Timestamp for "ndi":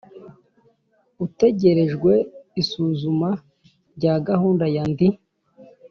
4.91-5.07